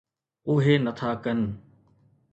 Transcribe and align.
اهي 0.49 0.73
نٿا 0.83 1.09
ڪن. 1.23 1.39